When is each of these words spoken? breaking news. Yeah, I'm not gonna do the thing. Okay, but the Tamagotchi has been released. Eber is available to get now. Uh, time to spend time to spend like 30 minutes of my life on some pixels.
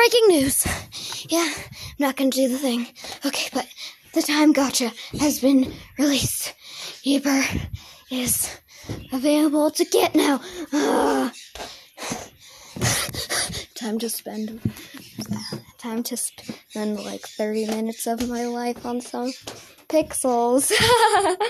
breaking 0.00 0.28
news. 0.28 0.66
Yeah, 1.28 1.52
I'm 1.54 1.96
not 1.98 2.16
gonna 2.16 2.30
do 2.30 2.48
the 2.48 2.56
thing. 2.56 2.86
Okay, 3.26 3.50
but 3.52 3.68
the 4.14 4.22
Tamagotchi 4.22 4.90
has 5.20 5.40
been 5.40 5.74
released. 5.98 6.54
Eber 7.06 7.44
is 8.10 8.48
available 9.12 9.70
to 9.72 9.84
get 9.84 10.14
now. 10.14 10.40
Uh, 10.72 11.28
time 13.74 13.98
to 13.98 14.08
spend 14.08 14.58
time 15.76 16.02
to 16.04 16.16
spend 16.16 17.04
like 17.04 17.20
30 17.20 17.66
minutes 17.66 18.06
of 18.06 18.26
my 18.26 18.46
life 18.46 18.86
on 18.86 19.02
some 19.02 19.32
pixels. 19.90 20.72